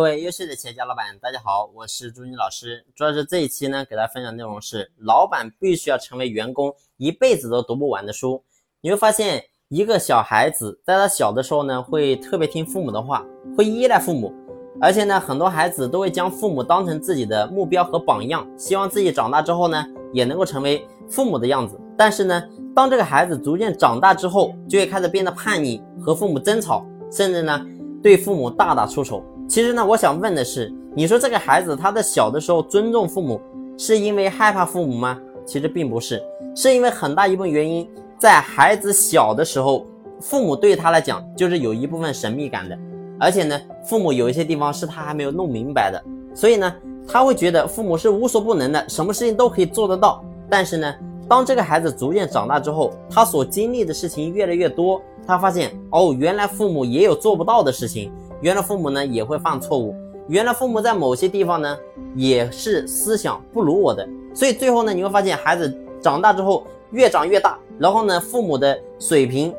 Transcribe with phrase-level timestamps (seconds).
[0.00, 2.82] 各位优秀的企业家老板，大家好，我是朱军老师。
[2.94, 8.42] 主要是这一期呢，给大家分享内容是：老板必须要成为员工一辈子都读不完的书。
[8.80, 13.22] 你会发现，一个小孩子在他小的时候呢，会特别听父母的话，
[13.54, 14.32] 会依赖父母，
[14.80, 21.78] 而且呢，很多孩子都会将父母当成自己的目标和榜样，希望自己长大之后呢，也能够成为父母的样子。
[21.94, 22.42] 但是呢，
[22.74, 27.66] 当这个孩子逐渐长大之后，就会开始变得叛逆，和父母争吵，甚至呢，
[28.02, 29.22] 对父母大打出手。
[29.50, 33.40] 其实呢，我想问的是，你说这个孩子他在小的时候尊重父母，
[33.76, 35.18] 是因为害怕父母吗？
[35.44, 36.22] 其实并不是，
[36.54, 39.84] 是因为很大一部分原因，在孩子小的时候，
[40.20, 42.78] 父母对他来讲就是有一部分神秘感的，
[43.18, 46.00] 而且呢，父母有一些地方是他还没有弄明白的，
[46.32, 46.72] 所以呢，
[47.08, 50.24] 他会觉得父母是无所不能的，什么事情都可以做得到。
[50.48, 50.94] 但是呢，
[51.28, 58.12] 当这个孩子逐渐长大之后，他所经历的事情越来越多，他发现哦，原来父母也有做不到的事情。
[58.40, 59.94] 原来父母呢也会犯错误，
[60.26, 61.78] 原来父母在某些地方呢
[62.14, 69.54] 也是思想不如我的，所以最后呢你会发现孩子长大之后越长越大，然后呢父母的水平，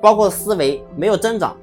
[0.00, 1.56] 包括思维没有增长，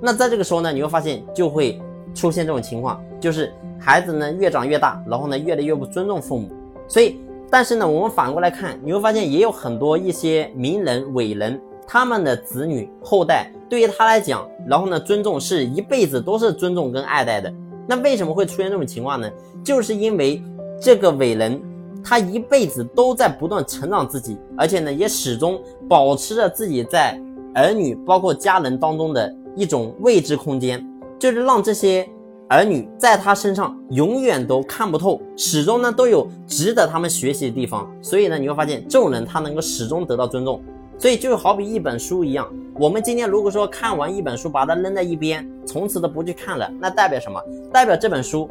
[0.00, 1.80] 那在这个时候呢你会发现就会
[2.14, 6.48] 出现这种情况，就是孩子呢越长越大，然后呢越来越不尊重父母，
[6.86, 7.20] 所以
[7.50, 11.60] 但是呢我们反过来看，你会发现也有很多一些名人伟人。
[11.90, 17.52] 他们的子女后代对于他来讲，然后呢，尊重是一辈子都是尊重跟爱戴的。
[17.86, 19.30] 那为什么会出现这种情况呢？
[19.64, 20.42] 就是因为
[20.80, 21.60] 这个伟人，
[22.04, 25.58] 他一辈子都在不断成长自己，而且呢，也始终
[25.88, 27.18] 保持着自己在
[27.54, 30.86] 儿女包括家人当中的一种未知空间，
[31.18, 32.06] 就是让这些
[32.48, 37.90] 儿女在他身上永远都看不透，始终呢都有值得他们学习的地方。
[38.02, 40.60] 所以呢，你会发现这种人他能够始终得到尊重。
[40.98, 47.40] 所以就好比一本书一样，我们今天如果说看完一本书，把它扔在一边，从此都不去看了，那代表什么？
[47.72, 48.50] 代表这本书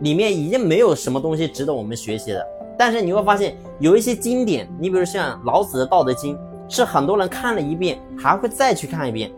[0.00, 2.46] 里面已经没有什么东西值得我们学习的。
[2.78, 6.36] 但是你会发现，有一些经典，你比如像老子的《道德经》，
[6.68, 9.32] 是很多人看了一遍还会再去看一遍，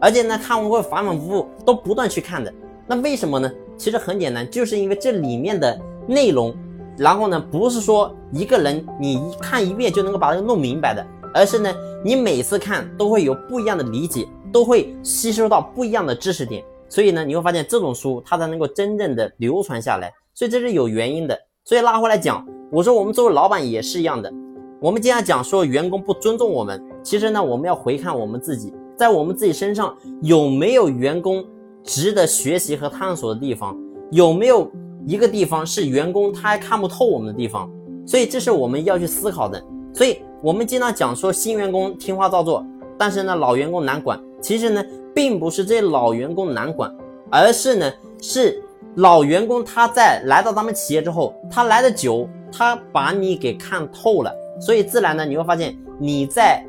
[0.00, 2.54] 而且呢，看完会反反复复都不断去看的。
[2.86, 3.50] 那为什么呢？
[3.76, 6.54] 其实很简单，就是因为这里面的内容，
[6.96, 11.04] 然后呢，不是说一个人你一看一遍就能够把它弄明白的。
[11.36, 11.70] 而是呢，
[12.02, 21.38] 你每次看都会有不一样的理解，都会吸收到不一样的知识点，所以呢，你会发现这种书它才能够真正的流传下来，所以这是有原因的。
[21.62, 22.42] 所以拉回来讲，
[22.72, 24.32] 我说我们作为老板也是一样的，
[24.80, 31.44] 我们经常讲说员工不尊重我们，其实呢，我们要回看我们自己，在我们自己身上有没有员工
[31.84, 33.76] 值得学习和探索的地方，
[34.10, 34.72] 有没有
[35.06, 37.70] 一个地方是员工他还看不透我们的地方，
[38.06, 39.62] 所以这是我们要去思考的，
[39.96, 40.20] 所以。
[40.42, 42.64] 我们经常讲说新员工听话照做，
[42.98, 44.20] 但是呢老员工难管。
[44.40, 44.84] 其实呢，
[45.14, 46.94] 并不是这些老员工难管，
[47.30, 47.90] 而是呢
[48.20, 48.62] 是
[48.96, 54.30] 老员工他在来到咱们企业之后，他来的久，他把你给看透了，
[54.60, 56.62] 所以自然呢你会发现你在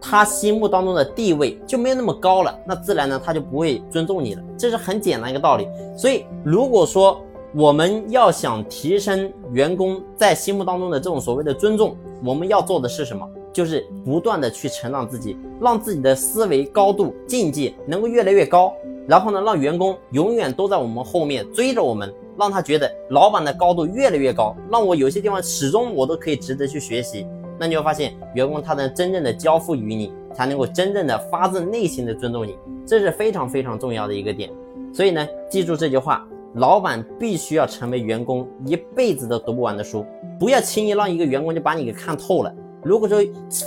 [0.00, 4.42] 他心目当中的地位就没有那么高了，那自然呢他就不会尊重你了。
[4.56, 5.66] 这是很简单一个道理。
[5.96, 7.23] 所以如果说，
[7.56, 13.24] 我们要想提升员工在心目当中的这种所谓的尊重，我们要做的是什么？
[13.52, 18.74] 就是不断的去成长自己，让自己的思维高度境界能够越来越高。
[19.06, 27.24] 然后呢，让员工永远都在我们后面追着我们，让他觉得老板的高度越来越高，让我有些地方始终我都可以值得去学习。
[27.56, 34.50] 那你会发现，员工他能真正的交付于你，才能够真正的发自内心的尊重你，这是非常非常重要的一个点。
[34.92, 36.26] 所以呢，记住这句话。
[36.54, 40.04] 老板必须要成为员工一辈子都读不完的书，
[40.38, 42.54] 不要轻易让一个员工就把你给看透了。
[42.82, 43.18] 如果说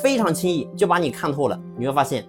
[0.02, 2.24] 非常轻易就把你看透了，你会发现，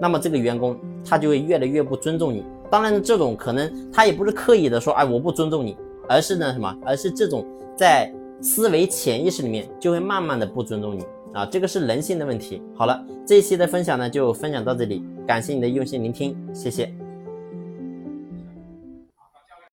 [0.00, 2.44] 那么这个员工他就会越来越不尊重你。
[2.70, 5.76] 当然，这种可能他也不是刻意的说，哎，我不尊重你，
[6.08, 6.74] 而是呢什么？
[6.84, 7.44] 而是这种
[7.76, 12.62] 在思维潜意识里面就会慢慢的不尊重你啊，这个是人性的问题。
[12.74, 16.99] 好了，这一期的分享呢就分享到这里，感谢你的用心聆听，谢谢。